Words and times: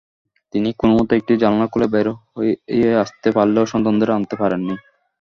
তিনি 0.53 0.69
কোনোমতে 0.79 1.13
একটি 1.19 1.33
জানালা 1.41 1.67
খুলে 1.71 1.87
বের 1.93 2.07
হয়ে 2.35 2.53
আসতে 3.03 3.29
পারলেও 3.37 3.65
সন্তানদের 3.71 4.09
আনতে 4.17 4.35
পারেননি। 4.41 4.75